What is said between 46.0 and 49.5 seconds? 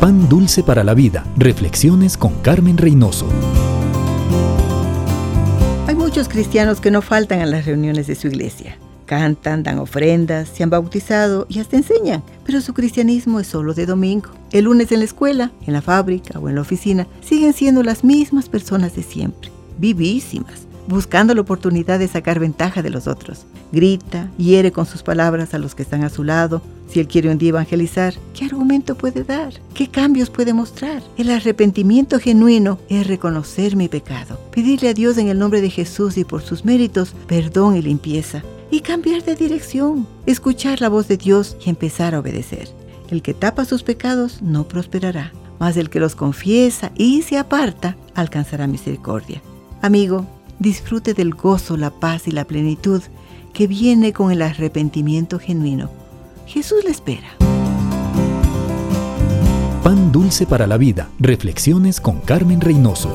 los confiesa y se aparta alcanzará misericordia.